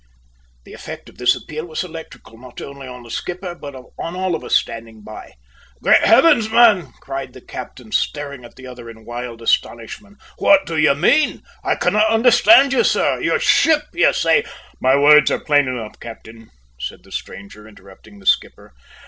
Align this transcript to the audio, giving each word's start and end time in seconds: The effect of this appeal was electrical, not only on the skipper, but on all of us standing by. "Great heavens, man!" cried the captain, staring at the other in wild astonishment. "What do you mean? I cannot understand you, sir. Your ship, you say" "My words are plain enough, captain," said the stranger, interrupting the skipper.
The 0.65 0.73
effect 0.73 1.09
of 1.09 1.19
this 1.19 1.35
appeal 1.35 1.67
was 1.67 1.83
electrical, 1.83 2.35
not 2.35 2.59
only 2.59 2.87
on 2.87 3.03
the 3.03 3.11
skipper, 3.11 3.53
but 3.53 3.75
on 3.75 3.91
all 4.15 4.33
of 4.33 4.43
us 4.43 4.55
standing 4.55 5.03
by. 5.03 5.33
"Great 5.83 6.01
heavens, 6.03 6.49
man!" 6.49 6.91
cried 7.01 7.33
the 7.33 7.39
captain, 7.41 7.91
staring 7.91 8.43
at 8.43 8.55
the 8.55 8.65
other 8.65 8.89
in 8.89 9.05
wild 9.05 9.43
astonishment. 9.43 10.17
"What 10.39 10.65
do 10.65 10.75
you 10.75 10.95
mean? 10.95 11.43
I 11.63 11.75
cannot 11.75 12.07
understand 12.09 12.73
you, 12.73 12.83
sir. 12.83 13.21
Your 13.21 13.39
ship, 13.39 13.83
you 13.93 14.11
say" 14.11 14.43
"My 14.81 14.95
words 14.95 15.29
are 15.29 15.39
plain 15.39 15.67
enough, 15.67 15.99
captain," 15.99 16.49
said 16.79 17.03
the 17.03 17.11
stranger, 17.11 17.67
interrupting 17.67 18.17
the 18.17 18.25
skipper. 18.25 18.73